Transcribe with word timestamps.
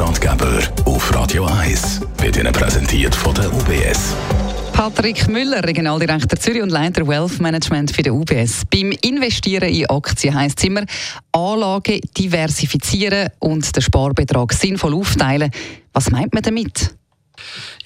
Bankratgeber 0.00 0.62
auf 0.86 1.14
Radio 1.14 1.44
1 1.44 2.00
wird 2.22 2.38
Ihnen 2.38 2.54
präsentiert 2.54 3.14
von 3.14 3.34
der 3.34 3.52
UBS. 3.52 4.16
Patrick 4.72 5.28
Müller, 5.28 5.62
Regionaldirektor 5.62 6.38
Zürich 6.38 6.62
und 6.62 6.70
Leiter 6.70 7.06
Wealth 7.06 7.38
Management 7.38 7.94
für 7.94 8.00
die 8.00 8.10
UBS. 8.10 8.64
Beim 8.64 8.92
Investieren 9.02 9.68
in 9.68 9.90
Aktien 9.90 10.34
heisst 10.34 10.58
es 10.60 10.64
immer, 10.64 10.84
Anlagen 11.32 12.00
diversifizieren 12.16 13.28
und 13.40 13.76
den 13.76 13.82
Sparbetrag 13.82 14.54
sinnvoll 14.54 14.94
aufteilen. 14.94 15.50
Was 15.92 16.10
meint 16.10 16.32
man 16.32 16.44
damit? 16.44 16.94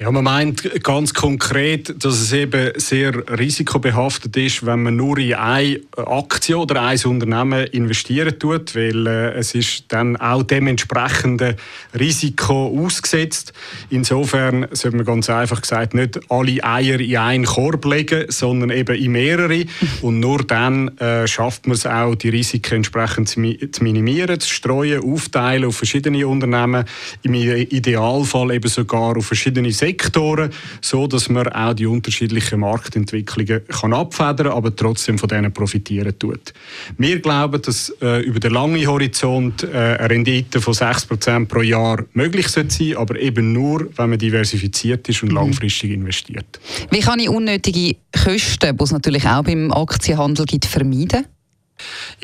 Ja, 0.01 0.11
man 0.11 0.25
meint 0.25 0.83
ganz 0.83 1.15
konkret, 1.15 2.05
dass 2.05 2.21
es 2.21 2.33
eben 2.33 2.73
sehr 2.75 3.13
risikobehaftet 3.39 4.37
ist, 4.37 4.67
wenn 4.67 4.83
man 4.83 4.97
nur 4.97 5.19
in 5.19 5.35
eine 5.35 5.79
Aktie 5.97 6.59
oder 6.59 6.83
ein 6.83 6.99
Unternehmen 7.05 7.69
investieren 7.69 8.37
tut, 8.37 8.75
weil 8.75 9.07
äh, 9.07 9.35
es 9.35 9.55
ist 9.55 9.85
dann 9.89 10.17
auch 10.17 10.43
dementsprechende 10.43 11.55
Risiko 11.97 12.77
ausgesetzt. 12.77 13.53
Insofern 13.89 14.67
sollte 14.73 14.97
man 14.97 15.07
ganz 15.07 15.31
einfach 15.31 15.61
gesagt 15.61 15.95
nicht 15.95 16.19
alle 16.29 16.65
Eier 16.65 16.99
in 16.99 17.17
einen 17.17 17.45
Korb 17.45 17.85
legen, 17.85 18.25
sondern 18.31 18.71
eben 18.71 18.97
in 18.97 19.13
mehrere. 19.13 19.65
Und 20.03 20.19
nur 20.19 20.43
dann 20.43 20.99
äh, 20.99 21.29
schafft 21.29 21.69
man 21.69 21.77
es 21.77 21.87
auch, 21.87 22.17
die 22.17 22.31
Risiken 22.31 22.79
entsprechend 22.79 23.29
zu, 23.29 23.41
zu 23.71 23.85
minimieren, 23.85 24.41
zu 24.41 24.51
streuen, 24.51 25.05
aufteilen 25.05 25.67
auf 25.67 25.77
verschiedene 25.77 26.27
Unternehmen, 26.27 26.85
im 27.23 27.35
Idealfall 27.35 28.51
eben 28.55 28.69
sogar 28.69 29.17
auf 29.17 29.27
verschiedene 29.27 29.71
Sektoren, 29.85 30.51
so 30.81 31.07
dass 31.07 31.29
man 31.29 31.49
auch 31.49 31.75
die 31.75 31.87
unterschiedlichen 31.87 32.61
Marktentwicklungen 32.61 33.67
kann 33.69 33.93
abfedern, 33.93 34.49
aber 34.49 34.75
trotzdem 34.75 35.19
von 35.19 35.29
denen 35.29 35.53
profitieren 35.53 36.19
tut. 36.19 36.55
Wir 36.97 37.21
glauben, 37.21 37.61
dass 37.61 37.93
äh, 38.01 38.23
über 38.23 38.41
den 38.41 38.53
langen 38.53 38.87
Horizont 38.87 39.63
äh, 39.63 39.67
eine 39.67 40.11
Rendite 40.11 40.61
von 40.61 40.75
6% 40.75 41.47
pro 41.47 41.61
Jahr 41.61 42.05
möglich 42.15 42.49
sein 42.49 42.71
sollte, 42.71 42.99
aber 42.99 43.19
eben 43.21 43.53
nur, 43.53 43.89
wenn 43.97 44.11
man 44.11 44.19
diversifiziert 44.19 45.09
ist 45.09 45.23
und 45.23 45.31
mhm. 45.31 45.37
langfristig 45.37 45.91
investiert. 45.91 46.61
Wie 46.91 47.01
kann 47.01 47.19
ich 47.19 47.29
unnötige 47.29 47.97
Kosten, 48.13 48.77
die 48.77 48.85
es 48.85 48.91
natürlich 48.91 49.27
auch 49.27 49.45
beim 49.45 49.71
Aktienhandel 49.71 50.47
gibt, 50.47 50.65
vermeiden? 50.65 51.27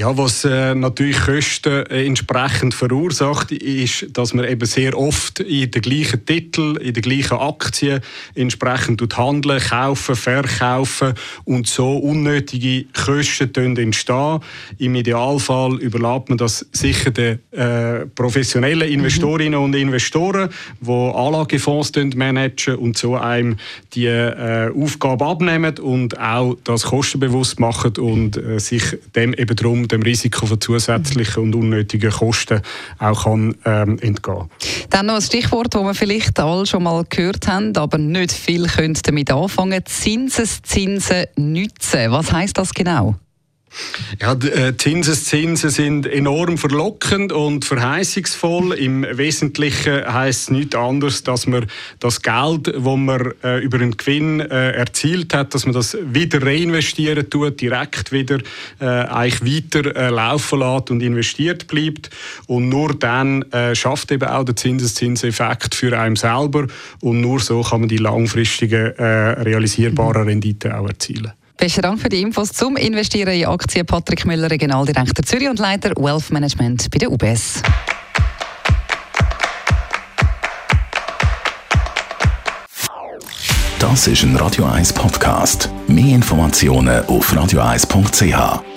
Ja, 0.01 0.17
was 0.17 0.47
äh, 0.47 0.75
natürlich 0.75 1.19
Kosten 1.19 1.85
äh, 1.91 2.07
entsprechend 2.07 2.73
verursacht, 2.73 3.53
ist, 3.53 4.07
dass 4.15 4.33
man 4.33 4.47
eben 4.47 4.65
sehr 4.65 4.97
oft 4.97 5.41
in 5.41 5.71
den 5.71 5.83
gleichen 5.83 6.25
Titel, 6.25 6.79
in 6.79 6.95
den 6.95 7.03
gleichen 7.03 7.37
Aktien 7.37 8.01
entsprechend 8.35 9.03
handeln, 9.19 9.61
kaufen, 9.61 10.17
verkaufen 10.17 11.13
und 11.45 11.67
so 11.67 11.99
unnötige 11.99 12.87
Kosten 12.95 13.77
entstehen. 13.77 14.41
Im 14.79 14.95
Idealfall 14.95 15.79
überlässt 15.83 16.31
man 16.31 16.39
das 16.39 16.67
sicher 16.73 17.11
den 17.11 17.41
äh, 17.51 18.07
professionellen 18.07 18.89
mhm. 18.89 18.95
Investorinnen 18.95 19.61
und 19.61 19.75
Investoren, 19.75 20.49
die 20.81 20.91
Anlagefonds 20.91 21.93
managen 22.15 22.77
und 22.77 22.97
so 22.97 23.17
einem 23.17 23.59
die 23.93 24.07
äh, 24.07 24.73
Aufgabe 24.75 25.27
abnehmen 25.27 25.79
und 25.79 26.19
auch 26.19 26.57
das 26.65 26.85
kostenbewusst 26.85 27.61
machen 27.61 27.99
und 27.99 28.39
äh, 28.39 28.59
sich 28.59 28.97
dem 29.15 29.35
eben 29.35 29.57
dem 29.91 30.03
Risiko 30.03 30.47
von 30.47 30.61
zusätzlichen 30.61 31.43
und 31.43 31.55
unnötigen 31.55 32.11
Kosten 32.11 32.61
auch 32.99 33.25
kann, 33.25 33.55
ähm, 33.65 33.99
entgehen 34.01 34.49
Dann 34.91 35.07
noch 35.07 35.17
ein 35.17 35.23
Stichwort, 35.23 35.75
das 35.75 35.83
wir 35.83 35.95
vielleicht 35.95 36.39
alle 36.39 36.67
schon 36.67 36.83
mal 36.83 37.05
gehört 37.09 37.49
haben, 37.49 37.77
aber 37.77 37.99
nicht 37.99 38.33
viel 38.33 38.67
können 38.67 38.99
damit 39.03 39.31
anfangen. 39.31 39.85
Zinseszinsen 39.85 41.27
nützen. 41.37 42.11
Was 42.11 42.33
heißt 42.33 42.59
das 42.59 42.73
genau? 42.75 43.17
Ja, 44.21 44.35
die 44.35 44.49
äh, 44.49 44.77
Zinseszinsen 44.77 45.71
sind 45.71 46.07
enorm 46.07 46.59
verlockend 46.59 47.33
und 47.33 47.65
verheißungsvoll. 47.65 48.73
Im 48.75 49.07
Wesentlichen 49.13 50.05
heißt 50.05 50.43
es 50.43 50.51
nichts 50.51 50.75
anderes, 50.75 51.23
dass 51.23 51.47
man 51.47 51.67
das 52.01 52.21
Geld, 52.21 52.67
das 52.67 52.83
man 52.83 53.33
äh, 53.45 53.59
über 53.61 53.79
einen 53.79 53.97
Gewinn 53.97 54.41
äh, 54.41 54.73
erzielt 54.73 55.33
hat, 55.35 55.55
dass 55.55 55.67
man 55.67 55.75
das 55.75 55.97
wieder 56.03 56.43
reinvestieren 56.45 57.31
tut, 57.31 57.61
direkt 57.61 58.11
wieder 58.11 58.39
äh, 58.81 58.85
eigentlich 58.85 59.73
weiter 59.75 59.95
äh, 59.95 60.11
laufen 60.11 60.59
lässt 60.59 60.91
und 60.91 61.01
investiert 61.01 61.69
bleibt. 61.69 62.11
Und 62.47 62.69
nur 62.69 62.95
dann 62.99 63.43
äh, 63.53 63.75
schafft 63.77 64.11
eben 64.11 64.29
auch 64.29 64.45
der 64.45 64.57
Zinseszinseffekt 64.57 65.77
für 65.77 65.97
einen 65.99 66.17
selber 66.17 66.67
und 67.01 67.21
nur 67.21 67.39
so 67.39 67.63
kann 67.63 67.81
man 67.81 67.89
die 67.89 67.99
langfristigen 67.99 68.81
realisierbaren 68.81 70.25
Renditen 70.25 70.73
auch 70.73 70.89
erzielen. 70.89 71.33
Besten 71.61 71.83
Dank 71.83 72.01
für 72.01 72.09
die 72.09 72.23
Infos 72.23 72.53
zum 72.53 72.77
Investieren 72.77 73.35
in 73.35 73.45
Aktien. 73.45 73.85
Patrick 73.85 74.25
Müller, 74.25 74.51
Regionaldirektor 74.51 75.23
Zürich 75.23 75.47
und 75.47 75.59
Leiter 75.59 75.91
Wealth 75.91 76.31
Management 76.31 76.91
bei 76.91 76.97
der 76.97 77.13
UBS. 77.13 77.63
Das 83.79 84.07
ist 84.07 84.23
ein 84.23 84.35
Radio 84.37 84.65
1 84.65 84.95
Podcast. 84.95 85.69
Mehr 85.87 86.15
Informationen 86.15 87.05
auf 87.05 87.31
radio1.ch. 87.31 88.70